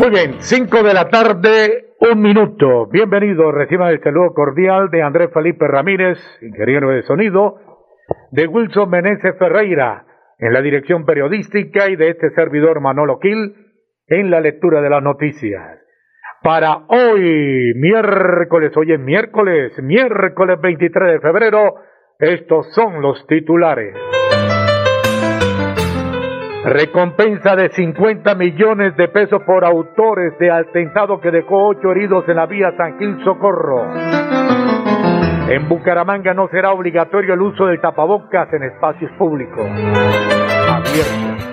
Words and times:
Muy 0.00 0.08
bien, 0.08 0.36
5 0.38 0.82
de 0.82 0.94
la 0.94 1.10
tarde, 1.10 1.92
un 2.00 2.22
minuto. 2.22 2.86
Bienvenido, 2.86 3.52
reciban 3.52 3.90
el 3.90 4.02
saludo 4.02 4.32
cordial 4.32 4.88
de 4.88 5.02
Andrés 5.02 5.28
Felipe 5.30 5.68
Ramírez, 5.68 6.16
ingeniero 6.40 6.88
de 6.88 7.02
sonido, 7.02 7.56
de 8.30 8.46
Wilson 8.46 8.88
Meneses 8.88 9.36
Ferreira, 9.38 10.06
en 10.38 10.54
la 10.54 10.62
dirección 10.62 11.04
periodística 11.04 11.90
y 11.90 11.96
de 11.96 12.08
este 12.08 12.30
servidor 12.30 12.80
Manolo 12.80 13.18
Quil, 13.18 13.54
en 14.06 14.30
la 14.30 14.40
lectura 14.40 14.80
de 14.80 14.88
las 14.88 15.02
noticias. 15.02 15.80
Para 16.42 16.78
hoy, 16.88 17.74
miércoles, 17.76 18.74
hoy 18.78 18.92
es 18.92 19.00
miércoles, 19.00 19.78
miércoles 19.82 20.58
23 20.62 21.12
de 21.12 21.20
febrero, 21.20 21.74
estos 22.18 22.72
son 22.72 23.02
los 23.02 23.26
titulares. 23.26 23.94
Recompensa 26.64 27.56
de 27.56 27.70
50 27.70 28.34
millones 28.34 28.94
de 28.96 29.08
pesos 29.08 29.42
por 29.44 29.64
autores 29.64 30.38
de 30.38 30.50
atentado 30.50 31.18
que 31.18 31.30
dejó 31.30 31.68
ocho 31.68 31.90
heridos 31.92 32.28
en 32.28 32.36
la 32.36 32.44
vía 32.44 32.72
San 32.76 32.98
Gil 32.98 33.24
Socorro. 33.24 33.86
En 35.48 35.68
Bucaramanga 35.68 36.34
no 36.34 36.48
será 36.48 36.72
obligatorio 36.72 37.32
el 37.32 37.40
uso 37.40 37.66
del 37.66 37.80
tapabocas 37.80 38.52
en 38.52 38.64
espacios 38.64 39.10
públicos. 39.12 39.66
Abiertos. 40.68 41.50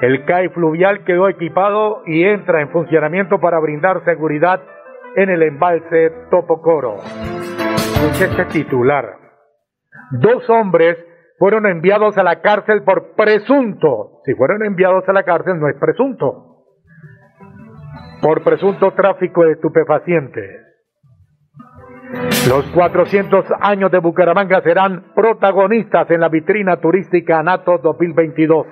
El 0.00 0.24
CAI 0.24 0.48
fluvial 0.48 1.04
quedó 1.04 1.28
equipado 1.28 2.02
y 2.06 2.24
entra 2.24 2.62
en 2.62 2.70
funcionamiento 2.70 3.38
para 3.38 3.60
brindar 3.60 4.02
seguridad 4.04 4.60
en 5.14 5.28
el 5.28 5.42
embalse 5.42 6.10
Topocoro. 6.30 6.96
Escuche 7.76 8.46
titular. 8.46 9.18
Dos 10.10 10.48
hombres 10.50 10.96
fueron 11.42 11.66
enviados 11.66 12.16
a 12.18 12.22
la 12.22 12.40
cárcel 12.40 12.84
por 12.84 13.16
presunto, 13.16 14.20
si 14.24 14.32
fueron 14.34 14.64
enviados 14.64 15.02
a 15.08 15.12
la 15.12 15.24
cárcel 15.24 15.58
no 15.58 15.68
es 15.68 15.74
presunto, 15.76 16.62
por 18.22 18.44
presunto 18.44 18.92
tráfico 18.92 19.42
de 19.42 19.54
estupefacientes. 19.54 20.60
Los 22.48 22.64
400 22.66 23.44
años 23.60 23.90
de 23.90 23.98
Bucaramanga 23.98 24.62
serán 24.62 25.06
protagonistas 25.16 26.08
en 26.12 26.20
la 26.20 26.28
vitrina 26.28 26.76
turística 26.76 27.40
ANATO 27.40 27.78
2022. 27.78 28.68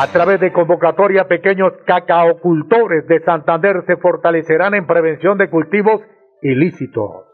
A 0.00 0.06
través 0.12 0.38
de 0.38 0.52
convocatoria, 0.52 1.26
pequeños 1.26 1.72
cacaocultores 1.88 3.04
de 3.08 3.18
Santander 3.24 3.82
se 3.88 3.96
fortalecerán 3.96 4.74
en 4.74 4.86
prevención 4.86 5.38
de 5.38 5.50
cultivos 5.50 6.02
ilícitos. 6.40 7.33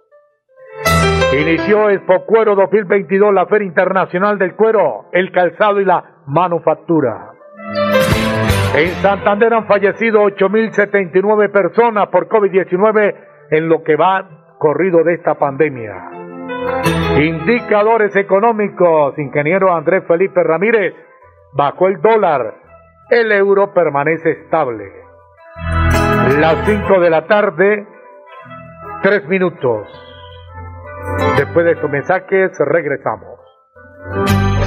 Inició 1.32 1.90
Expo 1.90 2.24
Cuero 2.26 2.56
2022, 2.56 3.32
la 3.32 3.46
Feria 3.46 3.68
Internacional 3.68 4.36
del 4.36 4.56
Cuero, 4.56 5.06
el 5.12 5.30
Calzado 5.30 5.80
y 5.80 5.84
la 5.84 6.22
Manufactura. 6.26 7.30
En 8.74 8.90
Santander 9.02 9.54
han 9.54 9.66
fallecido 9.66 10.24
8.079 10.24 11.52
personas 11.52 12.08
por 12.08 12.28
COVID-19 12.28 13.14
en 13.52 13.68
lo 13.68 13.84
que 13.84 13.94
va 13.94 14.56
corrido 14.58 15.04
de 15.04 15.14
esta 15.14 15.34
pandemia. 15.34 16.10
Indicadores 17.16 18.14
económicos, 18.16 19.16
ingeniero 19.16 19.72
Andrés 19.72 20.02
Felipe 20.08 20.42
Ramírez, 20.42 20.94
bajó 21.52 21.86
el 21.86 22.00
dólar, 22.00 22.54
el 23.08 23.30
euro 23.30 23.72
permanece 23.72 24.30
estable. 24.32 24.92
Las 26.40 26.66
5 26.66 27.00
de 27.00 27.10
la 27.10 27.26
tarde, 27.26 27.86
3 29.02 29.28
minutos. 29.28 30.09
Después 31.36 31.64
de 31.66 31.72
estos 31.72 31.90
mensajes, 31.90 32.50
regresamos. 32.58 33.38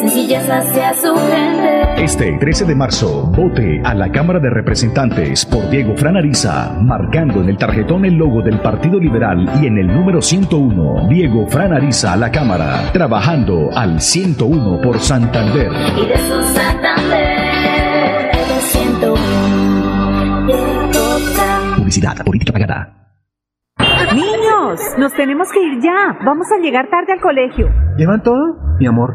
sencillez 0.00 0.48
hacia 0.48 0.94
su 0.94 1.14
gente. 1.14 2.02
Este 2.04 2.36
13 2.38 2.64
de 2.64 2.74
marzo, 2.74 3.26
vote 3.36 3.82
a 3.84 3.94
la 3.94 4.10
Cámara 4.10 4.38
de 4.40 4.48
Representantes 4.50 5.44
por 5.44 5.68
Diego 5.70 5.94
Franariza, 5.96 6.72
marcando 6.80 7.40
en 7.42 7.48
el 7.50 7.56
tarjetón 7.58 8.04
el 8.04 8.14
logo 8.14 8.40
del 8.42 8.58
Partido 8.60 8.98
Liberal 8.98 9.48
y 9.62 9.66
en 9.66 9.78
el 9.78 9.86
número 9.88 10.20
101, 10.22 11.08
Diego 11.08 11.46
Franariza 11.48 12.14
a 12.14 12.16
la 12.16 12.30
Cámara, 12.30 12.90
trabajando 12.92 13.68
al 13.74 14.00
101 14.00 14.80
por 14.82 14.98
Santander. 14.98 15.70
Y 15.96 16.06
de 16.06 16.16
su 16.18 16.42
Santander, 16.54 18.30
el 18.32 18.60
101, 18.62 20.46
Diego 20.46 21.18
Fran- 21.34 21.76
Publicidad, 21.76 22.24
política 22.24 22.52
pagada. 22.52 22.96
Niños, 24.14 24.80
nos 24.98 25.12
tenemos 25.14 25.48
que 25.52 25.60
ir 25.62 25.80
ya. 25.82 26.16
Vamos 26.24 26.46
a 26.52 26.58
llegar 26.62 26.88
tarde 26.90 27.12
al 27.12 27.20
colegio. 27.20 27.68
¿Llevan 27.96 28.22
todo? 28.22 28.56
Mi 28.78 28.86
amor, 28.86 29.14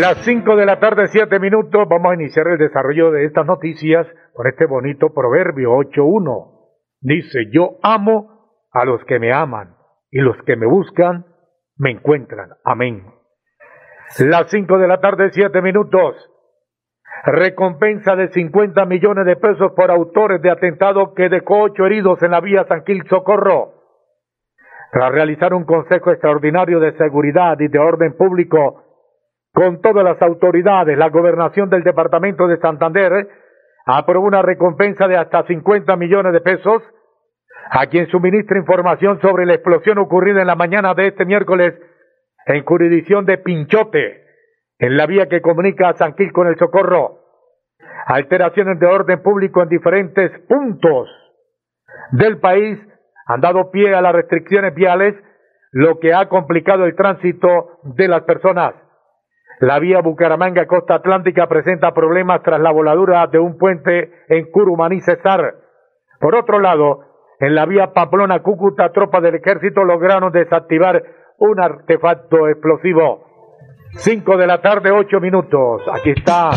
Las 0.00 0.24
5 0.24 0.56
de 0.56 0.64
la 0.64 0.80
tarde, 0.80 1.08
7 1.08 1.38
minutos, 1.38 1.86
vamos 1.86 2.12
a 2.12 2.14
iniciar 2.14 2.48
el 2.48 2.56
desarrollo 2.56 3.10
de 3.10 3.26
estas 3.26 3.44
noticias 3.44 4.06
con 4.32 4.46
este 4.46 4.64
bonito 4.64 5.12
proverbio 5.12 5.72
8.1. 5.72 6.70
Dice, 7.02 7.50
yo 7.52 7.76
amo 7.82 8.68
a 8.72 8.86
los 8.86 9.04
que 9.04 9.18
me 9.18 9.34
aman 9.34 9.76
y 10.10 10.20
los 10.20 10.36
que 10.44 10.56
me 10.56 10.66
buscan 10.66 11.26
me 11.76 11.90
encuentran. 11.90 12.52
Amén. 12.64 13.04
Las 14.18 14.50
5 14.50 14.78
de 14.78 14.88
la 14.88 14.98
tarde, 14.98 15.28
7 15.30 15.60
minutos. 15.60 16.16
Recompensa 17.26 18.16
de 18.16 18.28
50 18.28 18.86
millones 18.86 19.26
de 19.26 19.36
pesos 19.36 19.72
por 19.76 19.90
autores 19.90 20.40
de 20.40 20.50
atentado 20.50 21.12
que 21.12 21.28
dejó 21.28 21.64
ocho 21.64 21.84
heridos 21.84 22.22
en 22.22 22.30
la 22.30 22.40
vía 22.40 22.64
San 22.66 22.82
Gil 22.86 23.06
Socorro. 23.10 23.74
Tras 24.90 25.12
realizar 25.12 25.52
un 25.52 25.64
consejo 25.64 26.12
extraordinario 26.12 26.80
de 26.80 26.96
seguridad 26.96 27.60
y 27.60 27.68
de 27.68 27.78
orden 27.78 28.16
público 28.16 28.91
con 29.52 29.80
todas 29.80 30.02
las 30.04 30.20
autoridades, 30.22 30.96
la 30.96 31.10
gobernación 31.10 31.68
del 31.68 31.82
departamento 31.82 32.46
de 32.48 32.58
Santander 32.58 33.28
aprobó 33.84 34.26
una 34.26 34.42
recompensa 34.42 35.06
de 35.08 35.16
hasta 35.16 35.44
50 35.44 35.94
millones 35.96 36.32
de 36.32 36.40
pesos 36.40 36.82
a 37.70 37.86
quien 37.86 38.08
suministra 38.08 38.58
información 38.58 39.20
sobre 39.20 39.46
la 39.46 39.54
explosión 39.54 39.98
ocurrida 39.98 40.40
en 40.40 40.46
la 40.46 40.56
mañana 40.56 40.94
de 40.94 41.08
este 41.08 41.24
miércoles 41.24 41.74
en 42.46 42.64
jurisdicción 42.64 43.24
de 43.24 43.38
Pinchote, 43.38 44.24
en 44.78 44.96
la 44.96 45.06
vía 45.06 45.28
que 45.28 45.42
comunica 45.42 45.90
a 45.90 45.96
San 45.96 46.14
Gil 46.16 46.32
con 46.32 46.46
el 46.46 46.56
Socorro. 46.58 47.20
Alteraciones 48.06 48.80
de 48.80 48.86
orden 48.86 49.22
público 49.22 49.62
en 49.62 49.68
diferentes 49.68 50.30
puntos 50.48 51.08
del 52.12 52.38
país 52.38 52.78
han 53.26 53.40
dado 53.40 53.70
pie 53.70 53.94
a 53.94 54.02
las 54.02 54.12
restricciones 54.12 54.74
viales, 54.74 55.14
lo 55.70 56.00
que 56.00 56.12
ha 56.12 56.28
complicado 56.28 56.84
el 56.84 56.96
tránsito 56.96 57.78
de 57.84 58.08
las 58.08 58.22
personas. 58.22 58.74
La 59.62 59.78
vía 59.78 60.00
Bucaramanga-Costa 60.00 60.96
Atlántica 60.96 61.46
presenta 61.46 61.94
problemas 61.94 62.42
tras 62.42 62.60
la 62.60 62.72
voladura 62.72 63.24
de 63.28 63.38
un 63.38 63.56
puente 63.58 64.10
en 64.26 64.50
Curumaní 64.50 65.00
Cesar. 65.02 65.54
Por 66.18 66.34
otro 66.34 66.58
lado, 66.58 67.04
en 67.38 67.54
la 67.54 67.64
vía 67.64 67.92
Pamplona-Cúcuta, 67.94 68.90
tropas 68.90 69.22
del 69.22 69.36
ejército 69.36 69.84
lograron 69.84 70.32
desactivar 70.32 71.00
un 71.38 71.60
artefacto 71.60 72.48
explosivo. 72.48 73.24
Cinco 73.98 74.36
de 74.36 74.48
la 74.48 74.60
tarde, 74.60 74.90
ocho 74.90 75.20
minutos. 75.20 75.82
Aquí 75.92 76.10
está 76.10 76.50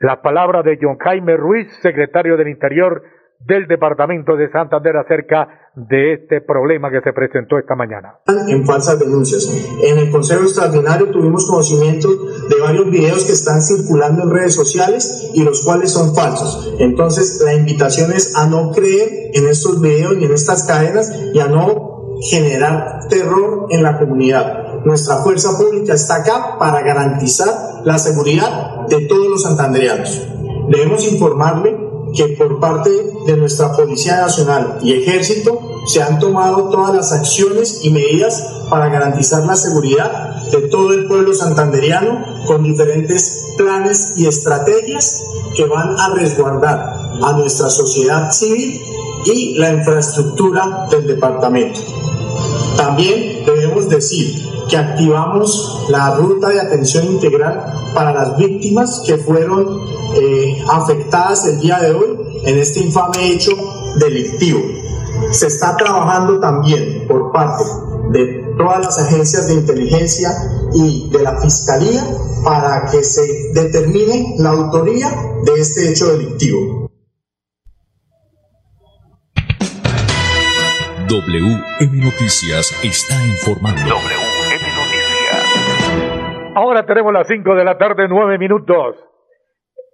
la 0.00 0.20
palabra 0.20 0.62
de 0.62 0.78
John 0.78 0.98
Jaime 0.98 1.38
Ruiz, 1.38 1.72
secretario 1.80 2.36
del 2.36 2.48
Interior 2.48 3.02
del 3.40 3.66
Departamento 3.68 4.36
de 4.36 4.50
Santander 4.50 4.96
acerca 4.96 5.70
de 5.74 6.14
este 6.14 6.40
problema 6.40 6.90
que 6.90 7.00
se 7.02 7.12
presentó 7.12 7.58
esta 7.58 7.74
mañana. 7.74 8.18
En 8.48 8.64
falsas 8.66 8.98
denuncias. 8.98 9.46
En 9.84 9.98
el 9.98 10.10
Consejo 10.10 10.42
Extraordinario 10.42 11.10
tuvimos 11.10 11.46
conocimiento 11.46 12.08
de 12.08 12.60
varios 12.60 12.90
videos 12.90 13.24
que 13.24 13.32
están 13.32 13.60
circulando 13.60 14.22
en 14.22 14.30
redes 14.30 14.54
sociales 14.54 15.30
y 15.34 15.44
los 15.44 15.64
cuales 15.64 15.90
son 15.90 16.14
falsos. 16.14 16.74
Entonces, 16.78 17.42
la 17.44 17.54
invitación 17.54 18.12
es 18.12 18.34
a 18.36 18.48
no 18.48 18.72
creer 18.72 19.30
en 19.34 19.46
estos 19.46 19.80
videos 19.80 20.16
ni 20.16 20.24
en 20.24 20.32
estas 20.32 20.64
cadenas 20.64 21.12
y 21.34 21.38
a 21.38 21.48
no 21.48 22.18
generar 22.22 23.06
terror 23.08 23.66
en 23.70 23.82
la 23.82 23.98
comunidad. 23.98 24.82
Nuestra 24.84 25.16
fuerza 25.16 25.58
pública 25.58 25.94
está 25.94 26.16
acá 26.16 26.56
para 26.58 26.80
garantizar 26.82 27.82
la 27.84 27.98
seguridad 27.98 28.86
de 28.88 29.06
todos 29.06 29.28
los 29.28 29.42
santandereanos. 29.42 30.26
Debemos 30.70 31.06
informarle 31.12 31.86
que 32.16 32.28
por 32.28 32.58
parte 32.58 32.90
de 33.26 33.36
nuestra 33.36 33.76
Policía 33.76 34.16
Nacional 34.16 34.78
y 34.82 34.94
Ejército 34.94 35.82
se 35.86 36.02
han 36.02 36.18
tomado 36.18 36.70
todas 36.70 36.94
las 36.94 37.12
acciones 37.12 37.80
y 37.82 37.90
medidas 37.90 38.42
para 38.70 38.88
garantizar 38.88 39.44
la 39.44 39.54
seguridad 39.54 40.34
de 40.50 40.62
todo 40.68 40.92
el 40.92 41.06
pueblo 41.06 41.34
santanderiano 41.34 42.24
con 42.46 42.62
diferentes 42.62 43.54
planes 43.56 44.14
y 44.16 44.26
estrategias 44.26 45.22
que 45.54 45.66
van 45.66 45.98
a 45.98 46.14
resguardar 46.14 46.94
a 47.22 47.32
nuestra 47.34 47.68
sociedad 47.68 48.32
civil 48.32 48.80
y 49.26 49.58
la 49.58 49.72
infraestructura 49.72 50.86
del 50.90 51.06
departamento. 51.06 51.80
También 52.76 53.44
debemos 53.44 53.88
decir 53.88 54.46
que 54.68 54.76
activamos 54.76 55.86
la 55.88 56.16
ruta 56.16 56.48
de 56.48 56.60
atención 56.60 57.06
integral 57.06 57.85
para 57.96 58.12
las 58.12 58.36
víctimas 58.36 59.02
que 59.06 59.16
fueron 59.16 59.80
eh, 60.14 60.62
afectadas 60.70 61.46
el 61.46 61.60
día 61.60 61.78
de 61.80 61.92
hoy 61.92 62.42
en 62.44 62.58
este 62.58 62.80
infame 62.80 63.32
hecho 63.32 63.52
delictivo. 63.98 64.60
Se 65.30 65.46
está 65.46 65.74
trabajando 65.78 66.38
también 66.38 67.06
por 67.08 67.32
parte 67.32 67.64
de 68.10 68.54
todas 68.58 68.84
las 68.84 68.98
agencias 68.98 69.48
de 69.48 69.54
inteligencia 69.54 70.30
y 70.74 71.08
de 71.08 71.22
la 71.22 71.40
Fiscalía 71.40 72.06
para 72.44 72.86
que 72.90 73.02
se 73.02 73.22
determine 73.54 74.34
la 74.40 74.50
autoría 74.50 75.08
de 75.44 75.54
este 75.58 75.90
hecho 75.90 76.08
delictivo. 76.08 76.90
WM 81.08 82.04
Noticias 82.04 82.74
está 82.82 83.26
informando. 83.26 84.25
Ahora 86.56 86.86
tenemos 86.86 87.12
las 87.12 87.28
5 87.28 87.54
de 87.54 87.64
la 87.66 87.76
tarde, 87.76 88.08
9 88.08 88.38
minutos. 88.38 88.96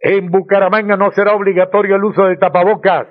En 0.00 0.30
Bucaramanga 0.30 0.96
no 0.96 1.10
será 1.10 1.34
obligatorio 1.34 1.96
el 1.96 2.04
uso 2.04 2.26
de 2.26 2.36
tapabocas. 2.36 3.08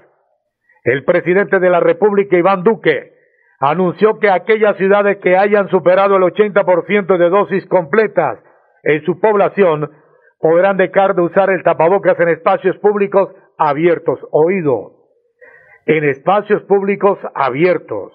El 0.86 1.04
presidente 1.04 1.60
de 1.60 1.70
la 1.70 1.82
República, 1.82 2.38
Iván 2.38 2.64
Duque, 2.64 3.12
anunció 3.60 4.20
que 4.20 4.30
aquellas 4.30 4.78
ciudades 4.78 5.18
que 5.18 5.36
hayan 5.36 5.68
superado 5.68 6.16
el 6.16 6.24
80% 6.24 7.18
de 7.18 7.30
dosis 7.30 7.66
completas 7.66 8.40
en 8.84 9.04
su 9.04 9.20
población 9.20 9.92
podrán 10.40 10.78
dejar 10.78 11.14
de 11.14 11.24
usar 11.24 11.50
el 11.50 11.62
tapabocas 11.62 12.18
en 12.22 12.30
espacios 12.30 12.78
públicos 12.78 13.36
abiertos. 13.58 14.18
Oído, 14.32 14.94
en 15.88 16.06
espacios 16.06 16.64
públicos 16.64 17.20
abiertos. 17.36 18.14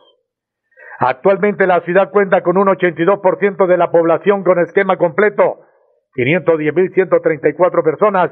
Actualmente 0.99 1.67
la 1.67 1.83
ciudad 1.83 2.11
cuenta 2.11 2.43
con 2.43 2.57
un 2.57 2.69
82% 2.69 3.67
de 3.67 3.77
la 3.77 3.91
población 3.91 4.45
con 4.45 4.59
esquema 4.59 4.97
completo, 4.97 5.59
510.134 6.15 7.85
personas 7.85 8.31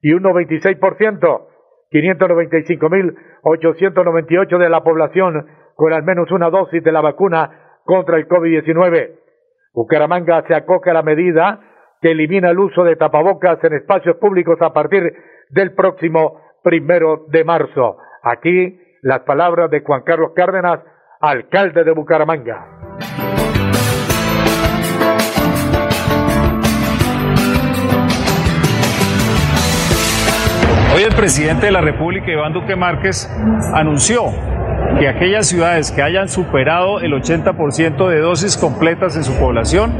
y 0.00 0.12
un 0.12 0.22
96%, 0.22 1.48
595.898 1.90 4.58
de 4.58 4.68
la 4.68 4.82
población 4.82 5.46
con 5.74 5.92
al 5.92 6.02
menos 6.02 6.30
una 6.30 6.50
dosis 6.50 6.82
de 6.82 6.92
la 6.92 7.00
vacuna 7.00 7.78
contra 7.84 8.16
el 8.16 8.26
COVID-19. 8.26 9.12
Bucaramanga 9.72 10.42
se 10.46 10.54
acoge 10.54 10.90
a 10.90 10.94
la 10.94 11.02
medida 11.02 11.60
que 12.00 12.12
elimina 12.12 12.50
el 12.50 12.58
uso 12.58 12.84
de 12.84 12.96
tapabocas 12.96 13.62
en 13.64 13.74
espacios 13.74 14.16
públicos 14.16 14.60
a 14.60 14.72
partir 14.72 15.14
del 15.50 15.74
próximo 15.74 16.40
primero 16.62 17.26
de 17.28 17.44
marzo. 17.44 17.98
Aquí 18.22 18.80
las 19.02 19.20
palabras 19.20 19.70
de 19.70 19.80
Juan 19.80 20.02
Carlos 20.02 20.32
Cárdenas, 20.34 20.80
alcalde 21.20 21.82
de 21.82 21.92
Bucaramanga. 21.92 22.66
Hoy 30.94 31.02
el 31.02 31.14
presidente 31.14 31.66
de 31.66 31.72
la 31.72 31.80
República, 31.80 32.30
Iván 32.30 32.52
Duque 32.52 32.76
Márquez, 32.76 33.28
anunció 33.74 34.26
que 34.98 35.08
aquellas 35.08 35.48
ciudades 35.48 35.90
que 35.90 36.02
hayan 36.02 36.28
superado 36.28 37.00
el 37.00 37.12
80% 37.12 38.08
de 38.08 38.20
dosis 38.20 38.56
completas 38.56 39.16
en 39.16 39.24
su 39.24 39.36
población 39.38 39.92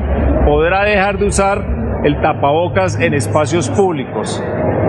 podrá 0.44 0.84
dejar 0.84 1.18
de 1.18 1.26
usar 1.26 1.64
el 2.04 2.20
tapabocas 2.20 2.98
en 3.00 3.14
espacios 3.14 3.68
públicos. 3.70 4.42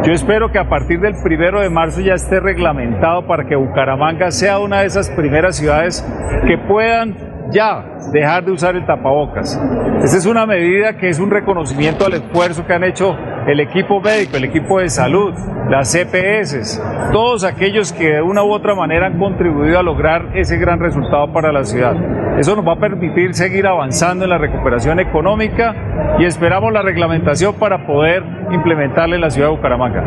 Yo 0.06 0.14
espero 0.14 0.50
que 0.52 0.58
a 0.58 0.70
partir 0.70 1.02
del 1.02 1.16
primero 1.22 1.60
de 1.60 1.70
marzo 1.70 2.00
ya 2.00 2.14
esté 2.14 2.40
reglamentado 2.40 3.28
para 3.28 3.46
que 3.46 3.56
Bucaramanga 3.56 4.32
sea 4.32 4.60
una 4.60 4.80
de 4.80 4.88
esas 4.88 5.10
primeras 5.10 5.58
ciudades 5.58 6.06
que 6.48 6.58
puedan 6.58 7.16
ya 7.52 7.84
dejar 8.14 8.46
de 8.46 8.52
usar 8.52 8.76
el 8.76 8.86
tapabocas. 8.86 9.60
Esta 10.02 10.18
es 10.18 10.26
una 10.26 10.46
medida 10.46 10.98
que 10.98 11.10
es 11.10 11.20
un 11.20 11.30
reconocimiento 11.30 12.06
al 12.06 12.14
esfuerzo 12.14 12.66
que 12.66 12.74
han 12.74 12.86
hecho 12.86 13.16
el 13.46 13.60
equipo 13.60 14.00
médico, 14.00 14.38
el 14.38 14.46
equipo 14.46 14.80
de 14.80 14.90
salud, 14.90 15.34
las 15.70 15.92
CPS, 15.92 16.82
todos 17.12 17.44
aquellos 17.44 17.92
que 17.92 18.14
de 18.14 18.22
una 18.22 18.44
u 18.44 18.52
otra 18.52 18.76
manera 18.76 19.08
han 19.08 19.20
contribuido 19.20 19.80
a 19.80 19.84
lograr 19.84 20.32
ese 20.36 20.58
gran 20.58 20.80
resultado 20.80 21.34
para 21.34 21.52
la 21.52 21.64
ciudad. 21.66 21.96
Eso 22.40 22.56
nos 22.56 22.66
va 22.66 22.72
a 22.72 22.80
permitir 22.80 23.34
seguir 23.34 23.68
avanzando 23.68 24.24
en 24.24 24.30
la 24.30 24.38
recuperación 24.38 25.02
económica 25.02 26.16
y 26.20 26.24
esperamos 26.24 26.72
la 26.72 26.82
reglamentación 26.82 27.56
para 27.60 27.86
poder 27.86 28.24
implementarla 28.50 29.16
en 29.16 29.22
la 29.22 29.30
ciudad 29.30 29.50
de 29.50 29.56
Bucaramanga. 29.58 30.02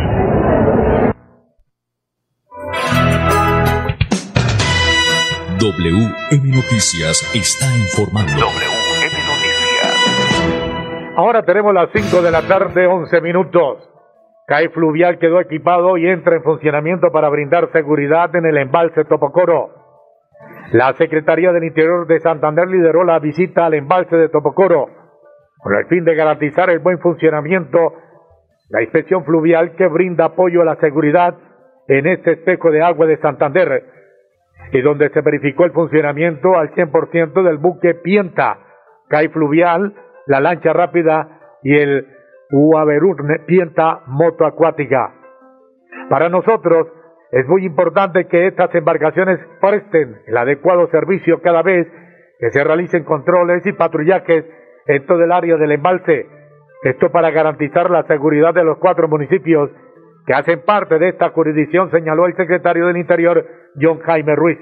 WM 5.60 6.56
Noticias 6.56 7.30
está 7.34 7.66
informando. 7.76 8.32
WM 8.32 9.16
Noticias. 9.28 9.92
Ahora 11.18 11.42
tenemos 11.42 11.74
las 11.74 11.90
5 11.92 12.22
de 12.22 12.30
la 12.30 12.48
tarde, 12.48 12.86
11 12.86 13.20
minutos. 13.20 13.90
CAI 14.46 14.68
Fluvial 14.68 15.18
quedó 15.18 15.38
equipado 15.38 15.98
y 15.98 16.08
entra 16.08 16.36
en 16.36 16.42
funcionamiento 16.42 17.12
para 17.12 17.28
brindar 17.28 17.70
seguridad 17.72 18.34
en 18.34 18.46
el 18.46 18.56
embalse 18.56 19.04
Topocoro. 19.04 19.81
La 20.73 20.95
Secretaría 20.95 21.52
del 21.52 21.64
Interior 21.64 22.07
de 22.07 22.19
Santander 22.21 22.67
lideró 22.67 23.05
la 23.05 23.19
visita 23.19 23.67
al 23.67 23.75
embalse 23.75 24.17
de 24.17 24.31
Topocoro 24.31 24.87
con 25.59 25.75
el 25.75 25.85
fin 25.85 26.02
de 26.02 26.14
garantizar 26.14 26.71
el 26.71 26.79
buen 26.79 26.99
funcionamiento. 26.99 27.93
La 28.71 28.83
inspección 28.83 29.23
fluvial 29.26 29.76
que 29.76 29.87
brinda 29.87 30.25
apoyo 30.25 30.62
a 30.62 30.64
la 30.64 30.76
seguridad 30.76 31.37
en 31.88 32.07
este 32.07 32.33
espejo 32.33 32.71
de 32.71 32.83
agua 32.83 33.05
de 33.05 33.19
Santander 33.19 33.85
y 34.73 34.81
donde 34.81 35.11
se 35.11 35.21
verificó 35.21 35.67
el 35.67 35.73
funcionamiento 35.73 36.57
al 36.57 36.71
100% 36.71 37.43
del 37.43 37.59
buque 37.59 37.95
Pienta, 37.97 38.57
CAI 39.09 39.29
Fluvial, 39.29 39.95
la 40.26 40.41
lancha 40.41 40.73
rápida 40.73 41.59
y 41.62 41.76
el 41.76 42.07
Uaverurne 42.50 43.41
Pienta 43.41 44.05
Moto 44.07 44.47
Acuática. 44.47 45.12
Para 46.09 46.31
nosotros 46.31 46.88
es 47.32 47.48
muy 47.48 47.64
importante 47.64 48.26
que 48.26 48.46
estas 48.46 48.74
embarcaciones 48.74 49.40
presten 49.58 50.18
el 50.26 50.36
adecuado 50.36 50.86
servicio 50.90 51.40
cada 51.40 51.62
vez 51.62 51.88
que 52.38 52.50
se 52.50 52.62
realicen 52.62 53.04
controles 53.04 53.66
y 53.66 53.72
patrullajes 53.72 54.44
en 54.86 55.06
todo 55.06 55.24
el 55.24 55.32
área 55.32 55.56
del 55.56 55.72
embalse. 55.72 56.26
Esto 56.82 57.10
para 57.10 57.30
garantizar 57.30 57.88
la 57.88 58.02
seguridad 58.02 58.52
de 58.52 58.64
los 58.64 58.76
cuatro 58.76 59.08
municipios 59.08 59.70
que 60.26 60.34
hacen 60.34 60.60
parte 60.66 60.98
de 60.98 61.08
esta 61.08 61.30
jurisdicción, 61.30 61.90
señaló 61.90 62.26
el 62.26 62.36
secretario 62.36 62.86
del 62.86 62.98
Interior, 62.98 63.46
John 63.80 64.00
Jaime 64.00 64.36
Ruiz. 64.36 64.58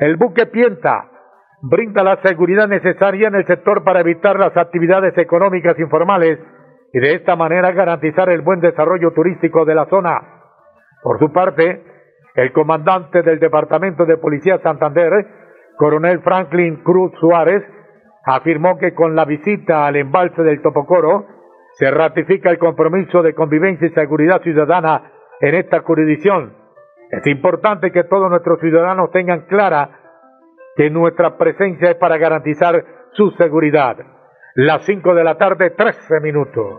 El 0.00 0.16
buque 0.16 0.46
Pienta 0.46 1.08
brinda 1.62 2.02
la 2.02 2.20
seguridad 2.22 2.66
necesaria 2.66 3.28
en 3.28 3.36
el 3.36 3.46
sector 3.46 3.84
para 3.84 4.00
evitar 4.00 4.36
las 4.36 4.56
actividades 4.56 5.16
económicas 5.16 5.78
informales 5.78 6.40
y 6.92 6.98
de 6.98 7.14
esta 7.14 7.36
manera 7.36 7.70
garantizar 7.70 8.28
el 8.30 8.40
buen 8.40 8.58
desarrollo 8.58 9.12
turístico 9.12 9.64
de 9.64 9.76
la 9.76 9.86
zona. 9.86 10.37
Por 11.02 11.18
su 11.18 11.32
parte, 11.32 11.82
el 12.34 12.52
comandante 12.52 13.22
del 13.22 13.38
Departamento 13.38 14.04
de 14.04 14.16
Policía 14.16 14.58
Santander, 14.62 15.26
coronel 15.76 16.20
Franklin 16.20 16.76
Cruz 16.82 17.12
Suárez, 17.20 17.64
afirmó 18.24 18.78
que 18.78 18.94
con 18.94 19.14
la 19.14 19.24
visita 19.24 19.86
al 19.86 19.96
embalse 19.96 20.42
del 20.42 20.60
Topocoro 20.60 21.26
se 21.72 21.90
ratifica 21.90 22.50
el 22.50 22.58
compromiso 22.58 23.22
de 23.22 23.34
convivencia 23.34 23.86
y 23.86 23.90
seguridad 23.90 24.42
ciudadana 24.42 25.12
en 25.40 25.54
esta 25.54 25.80
jurisdicción 25.80 26.58
es 27.10 27.26
importante 27.26 27.90
que 27.90 28.04
todos 28.04 28.28
nuestros 28.28 28.60
ciudadanos 28.60 29.10
tengan 29.10 29.46
clara 29.46 29.90
que 30.76 30.90
nuestra 30.90 31.38
presencia 31.38 31.90
es 31.90 31.96
para 31.96 32.18
garantizar 32.18 32.84
su 33.12 33.30
seguridad. 33.32 33.96
Las 34.54 34.84
5 34.84 35.14
de 35.14 35.24
la 35.24 35.36
tarde, 35.36 35.70
13 35.70 36.20
minutos. 36.20 36.76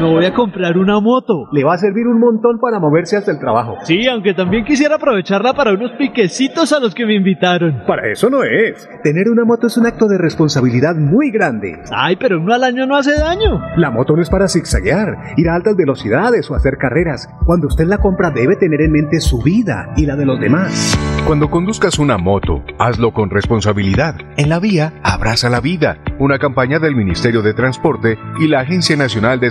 Me 0.00 0.10
voy 0.10 0.24
a 0.24 0.34
comprar 0.34 0.76
una 0.76 0.98
moto. 0.98 1.46
Le 1.52 1.62
va 1.62 1.74
a 1.74 1.78
servir 1.78 2.08
un 2.08 2.18
montón 2.18 2.58
para 2.58 2.80
moverse 2.80 3.16
hasta 3.16 3.30
el 3.30 3.38
trabajo. 3.38 3.76
Sí, 3.84 4.08
aunque 4.08 4.34
también 4.34 4.64
quisiera 4.64 4.96
aprovecharla 4.96 5.54
para 5.54 5.72
unos 5.72 5.92
piquecitos 5.92 6.72
a 6.72 6.80
los 6.80 6.94
que 6.94 7.06
me 7.06 7.14
invitaron. 7.14 7.84
Para 7.86 8.10
eso 8.10 8.28
no 8.28 8.42
es. 8.42 8.88
Tener 9.04 9.28
una 9.28 9.44
moto 9.44 9.68
es 9.68 9.76
un 9.76 9.86
acto 9.86 10.06
de 10.08 10.18
responsabilidad 10.18 10.96
muy 10.96 11.30
grande. 11.30 11.78
Ay, 11.92 12.16
pero 12.16 12.40
uno 12.40 12.52
al 12.52 12.64
año 12.64 12.86
no 12.86 12.96
hace 12.96 13.14
daño. 13.14 13.60
La 13.76 13.92
moto 13.92 14.16
no 14.16 14.22
es 14.22 14.30
para 14.30 14.48
zigzaguear, 14.48 15.16
ir 15.36 15.48
a 15.48 15.54
altas 15.54 15.76
velocidades 15.76 16.50
o 16.50 16.56
hacer 16.56 16.76
carreras. 16.76 17.28
Cuando 17.46 17.68
usted 17.68 17.86
la 17.86 17.98
compra 17.98 18.32
debe 18.32 18.56
tener 18.56 18.80
en 18.80 18.90
mente 18.90 19.20
su 19.20 19.42
vida 19.42 19.92
y 19.96 20.06
la 20.06 20.16
de 20.16 20.26
los 20.26 20.40
demás. 20.40 20.98
Cuando 21.24 21.48
conduzcas 21.50 21.98
una 21.98 22.18
moto, 22.18 22.62
hazlo 22.78 23.12
con 23.12 23.30
responsabilidad. 23.30 24.16
En 24.36 24.48
la 24.48 24.58
vía, 24.58 24.92
abraza 25.02 25.48
la 25.48 25.60
vida. 25.60 25.98
Una 26.18 26.38
campaña 26.38 26.80
del 26.80 26.96
Ministerio 26.96 27.42
de 27.42 27.54
Transporte 27.54 28.18
y 28.40 28.48
la 28.48 28.60
Agencia 28.60 28.96
Nacional 28.96 29.40
de 29.40 29.50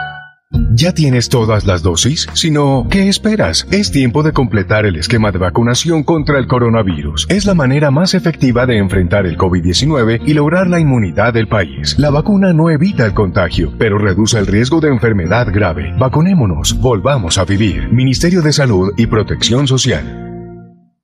¿Ya 0.73 0.93
tienes 0.93 1.27
todas 1.27 1.65
las 1.65 1.83
dosis? 1.83 2.27
Si 2.33 2.49
no, 2.49 2.87
¿qué 2.89 3.09
esperas? 3.09 3.67
Es 3.71 3.91
tiempo 3.91 4.23
de 4.23 4.31
completar 4.31 4.85
el 4.85 4.95
esquema 4.95 5.29
de 5.31 5.37
vacunación 5.37 6.03
contra 6.03 6.39
el 6.39 6.47
coronavirus. 6.47 7.27
Es 7.29 7.45
la 7.45 7.53
manera 7.53 7.91
más 7.91 8.13
efectiva 8.13 8.65
de 8.65 8.77
enfrentar 8.77 9.25
el 9.25 9.37
COVID-19 9.37 10.21
y 10.25 10.33
lograr 10.33 10.67
la 10.67 10.79
inmunidad 10.79 11.33
del 11.33 11.49
país. 11.49 11.99
La 11.99 12.09
vacuna 12.09 12.53
no 12.53 12.69
evita 12.69 13.05
el 13.05 13.13
contagio, 13.13 13.73
pero 13.77 13.97
reduce 13.97 14.39
el 14.39 14.47
riesgo 14.47 14.79
de 14.79 14.87
enfermedad 14.87 15.47
grave. 15.51 15.93
Vacunémonos, 15.99 16.79
volvamos 16.79 17.37
a 17.37 17.43
vivir. 17.43 17.91
Ministerio 17.91 18.41
de 18.41 18.53
Salud 18.53 18.93
y 18.95 19.07
Protección 19.07 19.67
Social. 19.67 20.29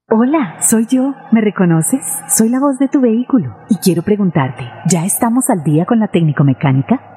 Hola, 0.10 0.56
soy 0.62 0.86
yo. 0.90 1.14
¿Me 1.34 1.42
reconoces? 1.42 2.06
Soy 2.30 2.48
la 2.48 2.62
voz 2.62 2.80
de 2.80 2.88
tu 2.88 3.02
vehículo 3.02 3.54
y 3.70 3.76
quiero 3.76 4.02
preguntarte, 4.02 4.64
¿ya 4.90 5.04
estamos 5.04 5.50
al 5.50 5.64
día 5.66 5.86
con 5.86 6.00
la 6.00 6.08
técnico 6.08 6.46
mecánica? 6.46 7.17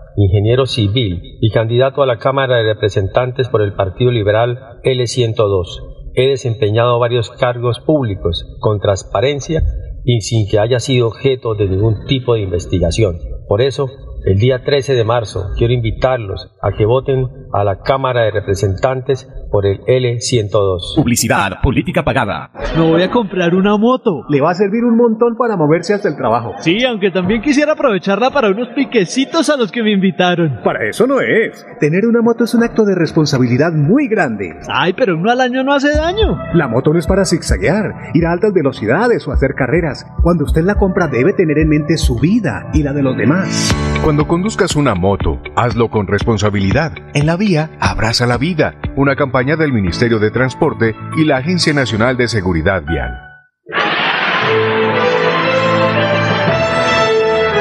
ingeniero 0.17 0.65
civil 0.65 1.37
y 1.41 1.51
candidato 1.51 2.01
a 2.01 2.05
la 2.05 2.17
Cámara 2.17 2.57
de 2.57 2.73
Representantes 2.73 3.49
por 3.49 3.61
el 3.61 3.73
Partido 3.73 4.11
Liberal 4.11 4.79
L102. 4.83 6.11
He 6.13 6.27
desempeñado 6.27 6.99
varios 6.99 7.29
cargos 7.31 7.79
públicos 7.79 8.57
con 8.59 8.79
transparencia 8.79 9.63
y 10.03 10.21
sin 10.21 10.47
que 10.47 10.59
haya 10.59 10.79
sido 10.79 11.07
objeto 11.07 11.55
de 11.55 11.67
ningún 11.67 12.05
tipo 12.05 12.33
de 12.33 12.41
investigación. 12.41 13.19
Por 13.47 13.61
eso, 13.61 13.89
el 14.25 14.37
día 14.37 14.63
13 14.63 14.93
de 14.93 15.03
marzo. 15.03 15.51
Quiero 15.57 15.73
invitarlos 15.73 16.51
a 16.61 16.71
que 16.71 16.85
voten 16.85 17.27
a 17.53 17.63
la 17.63 17.81
Cámara 17.81 18.23
de 18.23 18.31
Representantes 18.31 19.27
por 19.51 19.65
el 19.65 19.81
L102. 19.81 20.95
Publicidad, 20.95 21.61
política 21.61 22.03
pagada. 22.03 22.51
Me 22.77 22.89
voy 22.89 23.01
a 23.01 23.11
comprar 23.11 23.53
una 23.53 23.77
moto. 23.77 24.23
Le 24.29 24.41
va 24.41 24.51
a 24.51 24.55
servir 24.55 24.83
un 24.83 24.95
montón 24.95 25.35
para 25.37 25.57
moverse 25.57 25.93
hasta 25.93 26.09
el 26.09 26.15
trabajo. 26.15 26.53
Sí, 26.59 26.83
aunque 26.85 27.11
también 27.11 27.41
quisiera 27.41 27.73
aprovecharla 27.73 28.31
para 28.31 28.49
unos 28.49 28.69
piquecitos 28.69 29.49
a 29.49 29.57
los 29.57 29.71
que 29.71 29.83
me 29.83 29.91
invitaron. 29.91 30.59
Para 30.63 30.87
eso 30.87 31.05
no 31.07 31.19
es. 31.19 31.65
Tener 31.79 32.05
una 32.05 32.21
moto 32.21 32.45
es 32.45 32.53
un 32.53 32.63
acto 32.63 32.85
de 32.85 32.95
responsabilidad 32.95 33.73
muy 33.73 34.07
grande. 34.07 34.55
Ay, 34.69 34.93
pero 34.93 35.17
uno 35.17 35.31
al 35.31 35.41
año 35.41 35.63
no 35.63 35.73
hace 35.73 35.91
daño. 35.91 36.37
La 36.53 36.67
moto 36.67 36.93
no 36.93 36.99
es 36.99 37.07
para 37.07 37.25
zigzaguear, 37.25 38.11
ir 38.13 38.25
a 38.25 38.31
altas 38.31 38.53
velocidades 38.53 39.27
o 39.27 39.31
hacer 39.31 39.53
carreras. 39.55 40.05
Cuando 40.21 40.45
usted 40.45 40.63
la 40.63 40.75
compra 40.75 41.07
debe 41.07 41.33
tener 41.33 41.57
en 41.57 41.69
mente 41.69 41.97
su 41.97 42.19
vida 42.19 42.69
y 42.73 42.83
la 42.83 42.93
de 42.93 43.03
los 43.03 43.17
demás. 43.17 43.75
Cuando 44.03 44.10
conduzcas 44.19 44.75
una 44.75 44.93
moto, 44.93 45.41
hazlo 45.55 45.89
con 45.89 46.05
responsabilidad. 46.05 46.91
En 47.13 47.25
la 47.25 47.37
vía, 47.37 47.69
abraza 47.79 48.25
la 48.25 48.37
vida. 48.37 48.75
Una 48.95 49.15
campaña 49.15 49.55
del 49.55 49.71
Ministerio 49.71 50.19
de 50.19 50.31
Transporte 50.31 50.95
y 51.17 51.23
la 51.23 51.37
Agencia 51.37 51.73
Nacional 51.73 52.17
de 52.17 52.27
Seguridad 52.27 52.83
Vial. 52.83 53.17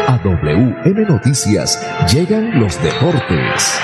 A 0.08 0.20
WM 0.24 1.06
Noticias 1.08 1.78
llegan 2.12 2.60
los 2.60 2.82
deportes. 2.82 3.80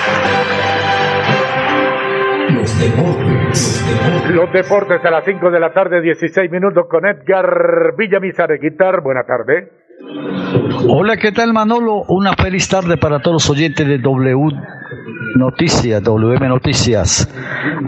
Los 2.51 2.81
deportes. 2.81 3.85
Los 4.31 4.53
deportes 4.53 5.05
a 5.05 5.11
las 5.11 5.25
5 5.25 5.51
de 5.51 5.61
la 5.61 5.73
tarde, 5.73 6.03
16 6.03 6.51
minutos 6.51 6.87
con 6.91 7.07
Edgar 7.07 7.95
Villamizar 7.97 8.49
de 8.49 8.59
Guitar. 8.59 9.03
Buena 9.03 9.25
tarde. 9.25 9.86
Hola, 10.89 11.17
¿qué 11.17 11.33
tal 11.33 11.53
Manolo? 11.53 12.05
Una 12.09 12.35
feliz 12.35 12.69
tarde 12.69 12.97
para 12.97 13.19
todos 13.21 13.35
los 13.35 13.51
oyentes 13.51 13.87
de 13.89 13.99
W 13.99 14.53
Noticias, 15.35 16.03
WM 16.03 16.49
Noticias. 16.49 17.29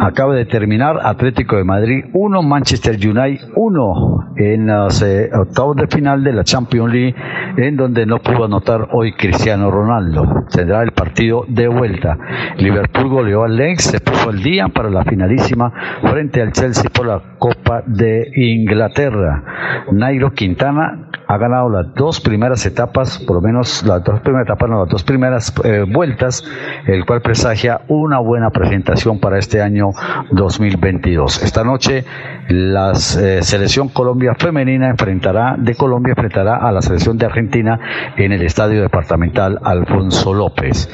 Acaba 0.01 0.35
de 0.35 0.45
terminar 0.45 0.99
Atlético 1.03 1.57
de 1.57 1.65
Madrid 1.65 2.05
1, 2.13 2.43
Manchester 2.43 2.95
United 2.97 3.49
1 3.55 4.35
en 4.37 4.67
los 4.67 5.03
eh, 5.03 5.31
octavos 5.33 5.77
de 5.77 5.87
final 5.87 6.23
de 6.25 6.33
la 6.33 6.45
Champions 6.45 6.93
League, 6.93 7.15
en 7.57 7.77
donde 7.77 8.07
no 8.07 8.19
pudo 8.19 8.45
anotar 8.45 8.89
hoy 8.93 9.13
Cristiano 9.13 9.71
Ronaldo. 9.71 10.47
Tendrá 10.51 10.83
el 10.83 10.93
partido 10.93 11.45
de 11.49 11.69
vuelta. 11.69 12.19
Liverpool 12.59 13.09
goleó 13.09 13.45
al 13.45 13.57
Lens, 13.57 13.85
se 13.85 14.01
puso 14.01 14.31
el 14.31 14.43
día 14.43 14.69
para 14.69 14.91
la 14.91 15.05
finalísima 15.05 15.73
frente 16.03 16.43
al 16.43 16.53
Chelsea 16.53 16.91
por 16.91 17.07
la 17.07 17.23
Copa 17.39 17.83
de 17.87 18.31
Inglaterra. 18.35 19.85
Nairo 19.93 20.33
Quintana 20.33 21.09
ha 21.29 21.37
ganado 21.37 21.69
las 21.69 21.95
dos 21.95 22.21
primeras 22.21 22.65
etapas, 22.65 23.19
por 23.19 23.37
lo 23.37 23.43
menos 23.43 23.83
las 23.85 24.03
dos 24.03 24.21
primeras 24.21 24.47
etapas, 24.47 24.71
no, 24.71 24.81
las 24.81 24.89
dos 24.89 25.05
primeras 25.05 25.55
eh, 25.63 25.85
vueltas, 25.87 26.43
el 26.87 27.05
cual 27.05 27.21
presagia 27.29 27.83
una 27.89 28.21
buena 28.21 28.49
presentación 28.49 29.21
para 29.21 29.39
este 29.39 29.61
año 29.61 29.91
2022. 30.31 31.43
Esta 31.43 31.63
noche 31.63 32.07
la 32.49 32.93
eh, 32.93 33.41
selección 33.43 33.91
Colombia 33.91 34.35
femenina 34.35 34.89
enfrentará 34.89 35.55
de 35.59 35.75
Colombia 35.75 36.13
enfrentará 36.13 36.57
a 36.57 36.73
la 36.73 36.81
selección 36.81 37.19
de 37.19 37.27
Argentina 37.27 37.79
en 38.17 38.33
el 38.33 38.41
estadio 38.41 38.81
departamental 38.81 39.59
Alfonso 39.63 40.33
López. 40.33 40.89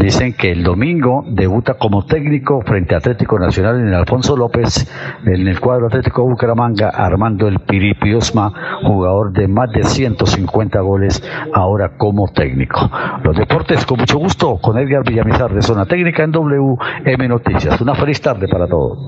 Dicen 0.00 0.32
que 0.32 0.50
el 0.50 0.64
domingo 0.64 1.24
debuta 1.28 1.74
como 1.74 2.04
técnico 2.04 2.60
frente 2.62 2.96
a 2.96 2.98
Atlético 2.98 3.38
Nacional 3.38 3.78
en 3.78 3.86
el 3.86 3.94
Alfonso 3.94 4.36
López 4.36 4.90
en 5.24 5.46
el 5.46 5.60
cuadro 5.60 5.86
Atlético 5.86 6.24
Bucaramanga 6.24 6.88
Armando 6.88 7.46
el 7.46 7.60
Piripi 7.60 8.14
Osma, 8.14 8.80
jugador 8.82 9.30
de 9.30 9.46
más 9.46 9.70
de 9.70 9.84
150 9.84 10.80
goles 10.80 11.22
ahora 11.54 11.92
como 11.96 12.26
técnico. 12.26 12.90
Los 13.22 13.36
deportes 13.36 13.86
con 13.86 13.98
mucho 14.00 14.18
gusto 14.18 14.58
con 14.60 14.76
Edgar 14.76 15.04
Villamizar 15.04 15.54
de 15.54 15.67
Zona 15.68 15.84
Técnica 15.84 16.24
en 16.24 16.32
WM 16.32 17.28
Noticias. 17.28 17.78
Una 17.82 17.94
feliz 17.94 18.22
tarde 18.22 18.48
para 18.48 18.66
todos. 18.66 18.98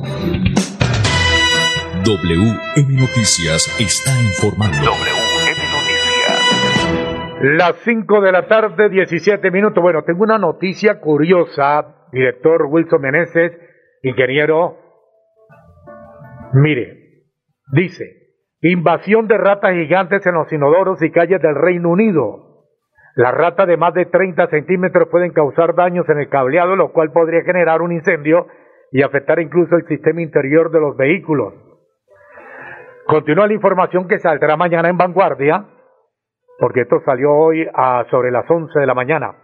WM 2.05 3.01
Noticias 3.01 3.81
está 3.81 4.11
informando. 4.21 4.77
WM 4.77 5.57
Noticias. 5.73 7.41
Las 7.57 7.77
5 7.83 8.21
de 8.21 8.33
la 8.33 8.47
tarde, 8.47 8.91
17 8.91 9.51
minutos. 9.51 9.83
Bueno, 9.83 10.03
tengo 10.03 10.23
una 10.23 10.37
noticia 10.37 11.01
curiosa, 11.01 12.11
director 12.13 12.67
Wilson 12.69 13.01
Meneses, 13.01 13.53
ingeniero. 14.03 14.77
Mire, 16.53 17.23
dice, 17.73 18.05
invasión 18.61 19.29
de 19.29 19.39
ratas 19.39 19.73
gigantes 19.73 20.27
en 20.27 20.35
los 20.35 20.53
inodoros 20.53 21.03
y 21.03 21.11
calles 21.11 21.41
del 21.41 21.55
Reino 21.55 21.89
Unido. 21.89 22.50
Las 23.17 23.35
ratas 23.35 23.67
de 23.67 23.77
más 23.77 23.93
de 23.95 24.07
30 24.07 24.47
centímetros 24.49 25.09
pueden 25.09 25.33
causar 25.33 25.75
daños 25.75 26.09
en 26.09 26.19
el 26.19 26.29
cableado, 26.29 26.77
lo 26.77 26.93
cual 26.93 27.11
podría 27.13 27.43
generar 27.43 27.83
un 27.83 27.93
incendio 27.93 28.47
y 28.93 29.03
afectar 29.03 29.41
incluso 29.41 29.77
el 29.77 29.87
sistema 29.87 30.23
interior 30.23 30.71
de 30.71 30.81
los 30.81 30.97
vehículos. 30.97 31.55
Continúa 33.07 33.49
la 33.49 33.55
información 33.55 34.07
que 34.07 34.19
saldrá 34.21 34.57
mañana 34.57 34.89
en 34.89 34.97
Vanguardia, 34.97 35.65
porque 36.59 36.83
esto 36.83 37.01
salió 37.05 37.33
hoy 37.33 37.67
a 37.75 38.05
sobre 38.11 38.31
las 38.31 38.49
11 38.49 38.79
de 38.79 38.87
la 38.87 38.95
mañana. 38.95 39.35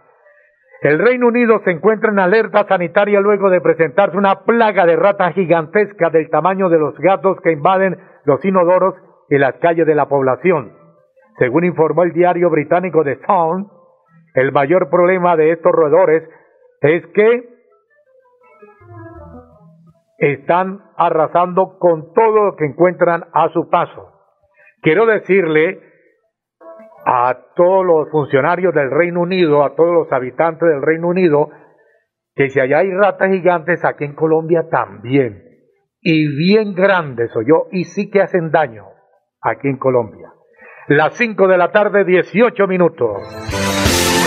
El 0.81 0.99
Reino 0.99 1.27
Unido 1.27 1.59
se 1.65 1.71
encuentra 1.71 2.11
en 2.11 2.19
alerta 2.19 2.65
sanitaria 2.67 3.19
luego 3.19 3.49
de 3.49 3.59
presentarse 3.59 4.15
una 4.15 4.43
plaga 4.43 4.85
de 4.85 4.95
ratas 4.95 5.33
gigantescas 5.33 6.13
del 6.13 6.29
tamaño 6.29 6.69
de 6.69 6.77
los 6.77 6.97
gatos 6.99 7.41
que 7.41 7.51
invaden 7.51 7.97
los 8.25 8.45
inodoros 8.45 8.93
y 9.29 9.37
las 9.39 9.55
calles 9.55 9.87
de 9.87 9.95
la 9.95 10.07
población. 10.07 10.76
Según 11.37 11.65
informó 11.65 12.03
el 12.03 12.13
diario 12.13 12.49
británico 12.49 13.03
The 13.03 13.19
Sun, 13.25 13.69
el 14.33 14.51
mayor 14.51 14.89
problema 14.89 15.35
de 15.35 15.51
estos 15.51 15.71
roedores 15.71 16.23
es 16.81 17.05
que 17.07 17.57
están 20.17 20.81
arrasando 20.95 21.77
con 21.77 22.13
todo 22.13 22.45
lo 22.45 22.55
que 22.55 22.65
encuentran 22.65 23.25
a 23.33 23.49
su 23.49 23.69
paso. 23.69 24.13
Quiero 24.81 25.05
decirle 25.05 25.79
a 27.05 27.37
todos 27.55 27.85
los 27.85 28.09
funcionarios 28.09 28.73
del 28.73 28.91
Reino 28.91 29.21
Unido, 29.21 29.63
a 29.63 29.75
todos 29.75 29.93
los 29.93 30.11
habitantes 30.11 30.67
del 30.67 30.81
Reino 30.81 31.07
Unido, 31.07 31.49
que 32.35 32.49
si 32.49 32.59
allá 32.59 32.79
hay 32.79 32.91
ratas 32.91 33.29
gigantes, 33.31 33.85
aquí 33.85 34.05
en 34.05 34.15
Colombia 34.15 34.67
también. 34.69 35.43
Y 36.01 36.27
bien 36.35 36.73
grandes, 36.73 37.35
o 37.35 37.41
yo, 37.41 37.67
y 37.71 37.85
sí 37.85 38.09
que 38.09 38.21
hacen 38.21 38.51
daño 38.51 38.85
aquí 39.41 39.67
en 39.67 39.77
Colombia. 39.77 40.31
Las 40.87 41.15
5 41.17 41.49
de 41.49 41.57
la 41.57 41.69
tarde, 41.69 42.05
18 42.05 42.65
minutos. 42.65 43.17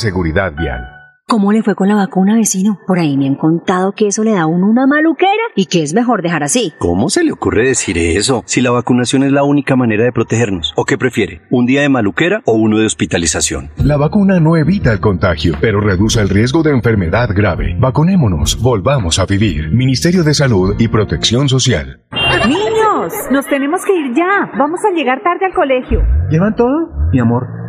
Seguridad 0.00 0.54
Vial. 0.56 0.82
¿Cómo 1.28 1.52
le 1.52 1.62
fue 1.62 1.74
con 1.74 1.88
la 1.88 1.94
vacuna, 1.94 2.34
vecino? 2.34 2.78
Por 2.86 2.98
ahí 2.98 3.18
me 3.18 3.26
han 3.28 3.34
contado 3.34 3.92
que 3.92 4.06
eso 4.06 4.24
le 4.24 4.32
da 4.32 4.40
a 4.40 4.46
uno 4.46 4.66
una 4.66 4.86
maluquera 4.86 5.30
y 5.54 5.66
que 5.66 5.82
es 5.82 5.92
mejor 5.92 6.22
dejar 6.22 6.42
así. 6.42 6.72
¿Cómo 6.78 7.10
se 7.10 7.22
le 7.22 7.32
ocurre 7.32 7.68
decir 7.68 7.98
eso? 7.98 8.42
Si 8.46 8.62
la 8.62 8.70
vacunación 8.70 9.24
es 9.24 9.30
la 9.30 9.44
única 9.44 9.76
manera 9.76 10.02
de 10.04 10.10
protegernos. 10.10 10.72
¿O 10.74 10.86
qué 10.86 10.96
prefiere? 10.96 11.42
¿Un 11.50 11.66
día 11.66 11.82
de 11.82 11.90
maluquera 11.90 12.40
o 12.46 12.54
uno 12.54 12.78
de 12.78 12.86
hospitalización? 12.86 13.70
La 13.76 13.98
vacuna 13.98 14.40
no 14.40 14.56
evita 14.56 14.90
el 14.90 15.00
contagio, 15.00 15.54
pero 15.60 15.82
reduce 15.82 16.18
el 16.22 16.30
riesgo 16.30 16.62
de 16.62 16.70
enfermedad 16.70 17.28
grave. 17.34 17.76
Vacunémonos, 17.78 18.60
volvamos 18.60 19.18
a 19.18 19.26
vivir. 19.26 19.70
Ministerio 19.70 20.24
de 20.24 20.32
Salud 20.32 20.76
y 20.78 20.88
Protección 20.88 21.50
Social. 21.50 22.00
Niños, 22.48 23.12
nos 23.30 23.46
tenemos 23.46 23.84
que 23.84 23.94
ir 23.94 24.14
ya. 24.16 24.50
Vamos 24.58 24.80
a 24.90 24.96
llegar 24.96 25.22
tarde 25.22 25.44
al 25.44 25.52
colegio. 25.52 26.00
¿Llevan 26.30 26.56
todo? 26.56 26.88
Mi 27.12 27.20
amor, 27.20 27.59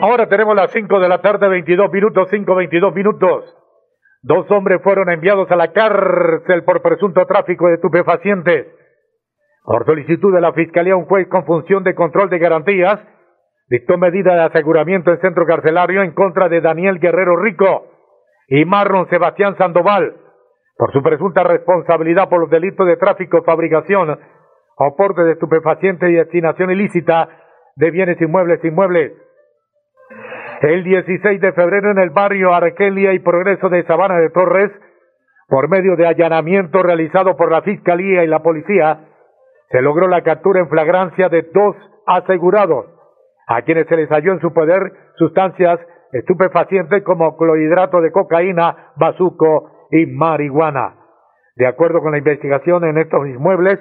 Ahora 0.00 0.28
tenemos 0.28 0.54
las 0.54 0.70
5 0.72 1.00
de 1.00 1.08
la 1.08 1.22
tarde, 1.22 1.48
22 1.48 1.90
minutos, 1.90 2.28
5, 2.30 2.54
22 2.54 2.94
minutos. 2.94 3.56
Dos 4.22 4.50
hombres 4.50 4.82
fueron 4.82 5.08
enviados 5.08 5.50
a 5.50 5.56
la 5.56 5.72
cárcel 5.72 6.64
por 6.64 6.82
presunto 6.82 7.24
tráfico 7.24 7.68
de 7.68 7.74
estupefacientes. 7.74 8.66
Por 9.64 9.86
solicitud 9.86 10.34
de 10.34 10.40
la 10.42 10.52
Fiscalía, 10.52 10.96
un 10.96 11.06
juez 11.06 11.26
con 11.28 11.46
función 11.46 11.82
de 11.82 11.94
control 11.94 12.28
de 12.28 12.38
garantías 12.38 13.00
dictó 13.68 13.96
medida 13.96 14.34
de 14.34 14.42
aseguramiento 14.42 15.10
en 15.10 15.20
centro 15.20 15.46
carcelario 15.46 16.02
en 16.02 16.12
contra 16.12 16.48
de 16.50 16.60
Daniel 16.60 16.98
Guerrero 16.98 17.36
Rico 17.36 17.86
y 18.48 18.64
Marlon 18.64 19.08
Sebastián 19.08 19.56
Sandoval 19.56 20.14
por 20.76 20.92
su 20.92 21.02
presunta 21.02 21.42
responsabilidad 21.42 22.28
por 22.28 22.40
los 22.40 22.50
delitos 22.50 22.86
de 22.86 22.96
tráfico, 22.96 23.42
fabricación, 23.44 24.18
aporte 24.78 25.22
de 25.22 25.32
estupefacientes 25.32 26.10
y 26.10 26.14
destinación 26.14 26.70
ilícita 26.70 27.28
de 27.76 27.90
bienes 27.90 28.20
inmuebles 28.20 28.62
inmuebles. 28.62 29.25
El 30.62 30.84
16 30.84 31.40
de 31.40 31.52
febrero 31.52 31.90
en 31.90 31.98
el 31.98 32.10
barrio 32.10 32.54
Arquelia 32.54 33.12
y 33.12 33.18
Progreso 33.18 33.68
de 33.68 33.84
Sabana 33.84 34.16
de 34.16 34.30
Torres, 34.30 34.70
por 35.48 35.68
medio 35.68 35.96
de 35.96 36.06
allanamiento 36.06 36.82
realizado 36.82 37.36
por 37.36 37.52
la 37.52 37.60
Fiscalía 37.60 38.24
y 38.24 38.26
la 38.26 38.42
Policía, 38.42 39.00
se 39.70 39.82
logró 39.82 40.08
la 40.08 40.22
captura 40.22 40.60
en 40.60 40.68
flagrancia 40.68 41.28
de 41.28 41.42
dos 41.52 41.76
asegurados, 42.06 42.86
a 43.46 43.62
quienes 43.62 43.86
se 43.86 43.96
les 43.96 44.08
halló 44.08 44.32
en 44.32 44.40
su 44.40 44.54
poder 44.54 44.92
sustancias 45.16 45.78
estupefacientes 46.12 47.02
como 47.02 47.36
clorhidrato 47.36 48.00
de 48.00 48.10
cocaína, 48.10 48.92
bazuco 48.96 49.88
y 49.90 50.06
marihuana. 50.06 50.94
De 51.56 51.66
acuerdo 51.66 52.00
con 52.00 52.12
la 52.12 52.18
investigación, 52.18 52.84
en 52.84 52.96
estos 52.96 53.26
inmuebles 53.26 53.78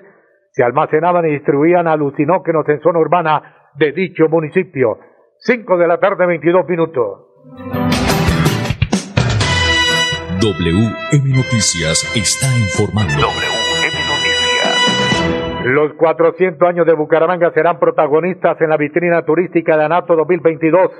se 0.52 0.64
almacenaban 0.64 1.26
y 1.26 1.32
distribuían 1.32 1.88
alucinógenos 1.88 2.68
en 2.68 2.82
zona 2.82 3.00
urbana 3.00 3.70
de 3.76 3.94
dicho 3.94 4.28
municipio. 4.28 5.00
5 5.40 5.78
de 5.78 5.88
la 5.88 6.00
tarde, 6.00 6.26
22 6.26 6.68
minutos. 6.68 7.20
WM 10.42 11.30
Noticias 11.36 12.12
está 12.16 12.48
informando. 12.58 13.14
WM 13.14 13.98
Noticias. 14.08 15.66
Los 15.66 15.94
400 15.94 16.68
años 16.68 16.86
de 16.86 16.94
Bucaramanga 16.94 17.52
serán 17.52 17.80
protagonistas 17.80 18.60
en 18.62 18.70
la 18.70 18.78
vitrina 18.78 19.24
turística 19.24 19.78
de 19.78 19.86
ANATO 19.86 20.16
2022. 20.16 20.92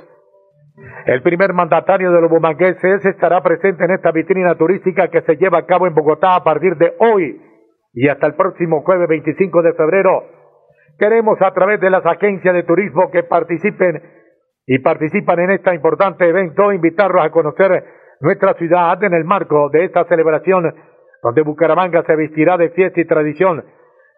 El 1.06 1.22
primer 1.22 1.52
mandatario 1.52 2.12
de 2.12 2.20
los 2.20 2.30
bumangueses 2.30 3.04
estará 3.04 3.42
presente 3.42 3.84
en 3.84 3.92
esta 3.92 4.12
vitrina 4.12 4.54
turística 4.56 5.08
que 5.08 5.22
se 5.22 5.36
lleva 5.36 5.58
a 5.58 5.66
cabo 5.66 5.86
en 5.86 5.94
Bogotá 5.94 6.36
a 6.36 6.44
partir 6.44 6.76
de 6.76 6.94
hoy 6.98 7.40
y 7.94 8.08
hasta 8.08 8.26
el 8.26 8.34
próximo 8.34 8.82
jueves 8.82 9.08
25 9.08 9.62
de 9.62 9.72
febrero. 9.74 10.24
Queremos 10.98 11.40
a 11.42 11.52
través 11.52 11.80
de 11.80 11.90
las 11.90 12.04
agencias 12.04 12.54
de 12.54 12.62
turismo 12.62 13.10
que 13.10 13.22
participen 13.22 14.15
y 14.66 14.78
participan 14.80 15.38
en 15.40 15.50
este 15.52 15.74
importante 15.74 16.28
evento 16.28 16.72
invitarlos 16.72 17.24
a 17.24 17.30
conocer 17.30 17.84
nuestra 18.20 18.54
ciudad 18.54 19.02
en 19.04 19.14
el 19.14 19.24
marco 19.24 19.68
de 19.70 19.84
esta 19.84 20.04
celebración 20.04 20.74
donde 21.22 21.42
Bucaramanga 21.42 22.02
se 22.04 22.16
vestirá 22.16 22.56
de 22.56 22.70
fiesta 22.70 23.00
y 23.00 23.04
tradición. 23.04 23.64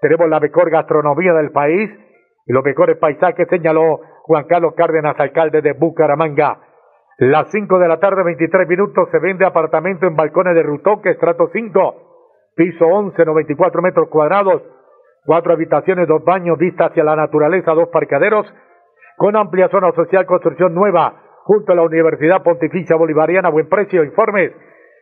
Tenemos 0.00 0.28
la 0.28 0.40
mejor 0.40 0.70
gastronomía 0.70 1.32
del 1.34 1.50
país 1.50 1.90
y 2.46 2.52
los 2.52 2.64
mejores 2.64 2.98
paisajes, 2.98 3.48
señaló 3.48 4.00
Juan 4.22 4.44
Carlos 4.44 4.74
Cárdenas, 4.76 5.18
alcalde 5.18 5.62
de 5.62 5.72
Bucaramanga. 5.72 6.60
Las 7.18 7.50
5 7.50 7.78
de 7.78 7.88
la 7.88 7.98
tarde, 7.98 8.22
23 8.22 8.68
minutos, 8.68 9.08
se 9.10 9.18
vende 9.18 9.44
apartamento 9.44 10.06
en 10.06 10.16
balcones 10.16 10.54
de 10.54 10.62
Rutoque, 10.62 11.10
estrato 11.10 11.48
5, 11.52 12.52
piso 12.54 12.86
11, 12.86 13.24
94 13.24 13.82
metros 13.82 14.08
cuadrados, 14.08 14.62
cuatro 15.24 15.52
habitaciones, 15.52 16.06
dos 16.06 16.22
baños, 16.24 16.58
vista 16.58 16.86
hacia 16.86 17.04
la 17.04 17.16
naturaleza, 17.16 17.72
dos 17.72 17.88
parqueaderos, 17.88 18.46
con 19.18 19.36
amplia 19.36 19.68
zona 19.68 19.92
social, 19.92 20.24
construcción 20.24 20.72
nueva, 20.72 21.12
junto 21.42 21.72
a 21.72 21.74
la 21.74 21.82
Universidad 21.82 22.42
Pontificia 22.42 22.96
Bolivariana, 22.96 23.50
buen 23.50 23.68
precio, 23.68 24.02
informes, 24.04 24.52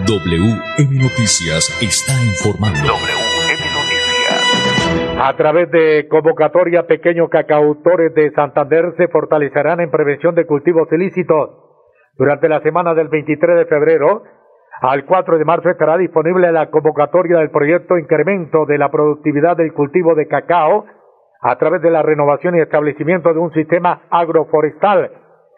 WM 0.07 0.99
Noticias 0.99 1.79
está 1.81 2.13
informando. 2.25 2.79
WM 2.79 3.63
Noticias. 3.77 5.21
A 5.21 5.37
través 5.37 5.69
de 5.69 6.07
convocatoria, 6.09 6.87
pequeños 6.87 7.29
cacautores 7.29 8.11
de 8.15 8.31
Santander 8.31 8.95
se 8.97 9.07
fortalecerán 9.07 9.81
en 9.81 9.91
prevención 9.91 10.33
de 10.33 10.47
cultivos 10.47 10.91
ilícitos. 10.91 11.51
Durante 12.17 12.49
la 12.49 12.61
semana 12.61 12.95
del 12.95 13.09
23 13.09 13.59
de 13.59 13.65
febrero 13.65 14.23
al 14.81 15.05
4 15.05 15.37
de 15.37 15.45
marzo 15.45 15.69
estará 15.69 15.97
disponible 15.97 16.51
la 16.51 16.69
convocatoria 16.69 17.37
del 17.37 17.51
proyecto 17.51 17.97
Incremento 17.97 18.65
de 18.65 18.77
la 18.77 18.89
Productividad 18.89 19.55
del 19.55 19.73
Cultivo 19.73 20.15
de 20.15 20.27
Cacao 20.27 20.85
a 21.41 21.55
través 21.57 21.81
de 21.81 21.91
la 21.91 22.01
renovación 22.01 22.55
y 22.55 22.61
establecimiento 22.61 23.33
de 23.33 23.39
un 23.39 23.51
sistema 23.51 24.03
agroforestal 24.09 25.11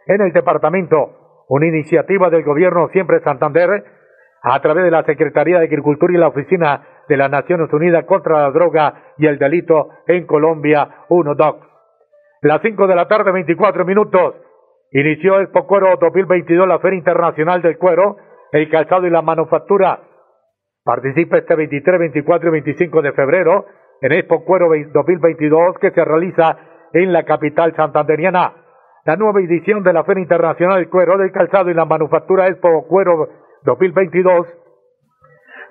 en 0.07 0.21
el 0.21 0.31
departamento, 0.31 1.43
una 1.47 1.67
iniciativa 1.67 2.29
del 2.29 2.43
gobierno 2.43 2.89
siempre 2.89 3.21
Santander 3.21 3.83
a 4.41 4.59
través 4.61 4.83
de 4.83 4.91
la 4.91 5.03
Secretaría 5.03 5.59
de 5.59 5.65
Agricultura 5.65 6.13
y 6.13 6.17
la 6.17 6.27
Oficina 6.27 6.81
de 7.07 7.17
las 7.17 7.31
Naciones 7.31 7.71
Unidas 7.73 8.05
contra 8.05 8.41
la 8.41 8.51
Droga 8.51 9.13
y 9.17 9.25
el 9.25 9.39
Delito 9.39 9.89
en 10.07 10.25
Colombia, 10.25 10.87
UNODOC. 11.09 11.65
Las 12.41 12.61
5 12.61 12.87
de 12.87 12.95
la 12.95 13.07
tarde, 13.07 13.31
24 13.31 13.85
minutos, 13.85 14.35
inició 14.91 15.39
el 15.39 15.49
Cuero 15.49 15.97
2022, 15.99 16.67
la 16.67 16.79
Feria 16.79 16.99
Internacional 16.99 17.61
del 17.61 17.77
Cuero, 17.77 18.17
el 18.55 18.69
Calzado 18.69 19.05
y 19.05 19.09
la 19.09 19.21
Manufactura. 19.21 19.99
Participa 20.83 21.37
este 21.37 21.55
23, 21.55 21.99
24 21.99 22.47
y 22.47 22.51
25 22.51 23.01
de 23.01 23.11
febrero 23.11 23.65
en 24.01 24.13
Expo 24.13 24.45
Cuero 24.45 24.67
2022 24.69 25.77
que 25.79 25.91
se 25.91 26.05
realiza 26.05 26.57
en 26.93 27.11
la 27.11 27.23
capital 27.23 27.75
santanderiana. 27.75 28.53
La 29.03 29.17
nueva 29.17 29.41
edición 29.41 29.83
de 29.83 29.91
la 29.91 30.05
Feria 30.05 30.21
Internacional 30.21 30.77
del 30.77 30.89
Cuero, 30.89 31.17
del 31.17 31.31
Calzado 31.31 31.69
y 31.69 31.73
la 31.73 31.85
Manufactura 31.85 32.47
Expo 32.47 32.87
Cuero 32.87 33.27
2022 33.63 34.47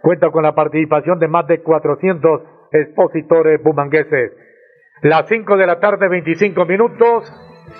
cuenta 0.03 0.31
con 0.31 0.43
la 0.43 0.55
participación 0.55 1.19
de 1.19 1.29
más 1.29 1.47
de 1.47 1.63
400 1.63 2.43
expositores 2.73 3.63
bumangueses. 3.63 4.33
Las 5.01 5.27
5 5.29 5.57
de 5.57 5.67
la 5.67 5.81
tarde, 5.81 6.09
25 6.09 6.67
minutos. 6.67 7.33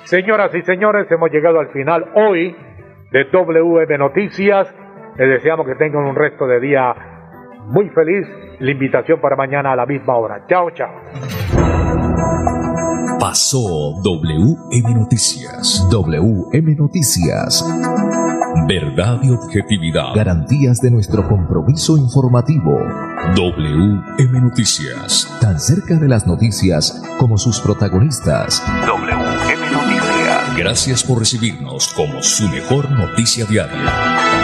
Señoras 0.05 0.55
y 0.55 0.63
señores, 0.63 1.11
hemos 1.11 1.31
llegado 1.31 1.61
al 1.61 1.69
final 1.69 2.11
hoy 2.15 2.57
de 3.13 3.25
WM 3.25 3.99
Noticias. 3.99 4.75
Les 5.17 5.29
deseamos 5.29 5.65
que 5.67 5.77
tengan 5.77 6.05
un 6.05 6.17
resto 6.17 6.47
de 6.47 6.59
día 6.59 6.93
muy 7.67 7.89
feliz. 7.91 8.27
La 8.59 8.71
invitación 8.71 9.21
para 9.21 9.37
mañana 9.37 9.73
a 9.73 9.77
la 9.77 9.87
misma 9.87 10.17
hora. 10.17 10.45
Chao, 10.49 10.71
chao. 10.71 10.91
Pasó 13.21 13.95
WM 14.03 14.95
Noticias. 14.95 15.89
WM 15.91 16.75
Noticias. 16.77 17.65
Verdad 18.67 19.21
y 19.23 19.31
objetividad. 19.31 20.15
Garantías 20.17 20.81
de 20.81 20.91
nuestro 20.91 21.29
compromiso 21.29 21.97
informativo. 21.97 22.77
WM 23.37 24.41
Noticias. 24.41 25.39
Tan 25.41 25.61
cerca 25.61 25.95
de 25.95 26.09
las 26.09 26.27
noticias 26.27 27.03
como 27.19 27.39
sus 27.39 27.61
protagonistas. 27.61 28.65
WM 28.87 29.71
Noticias. 29.71 30.57
Gracias 30.57 31.05
por 31.05 31.21
recibirnos 31.21 31.95
como 31.95 32.21
su 32.21 32.49
mejor 32.49 32.91
noticia 32.91 33.45
diaria. 33.47 34.44